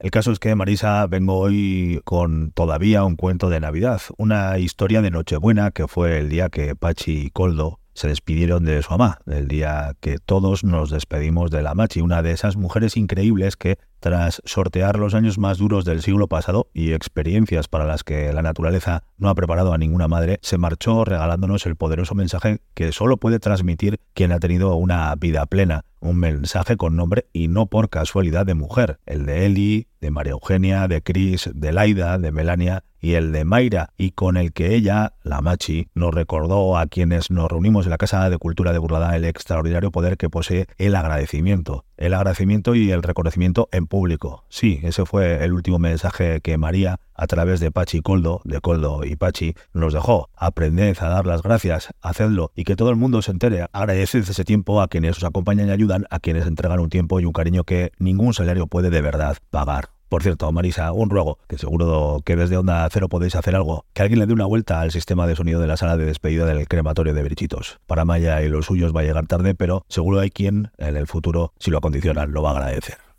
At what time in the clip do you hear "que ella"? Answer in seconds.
34.52-35.14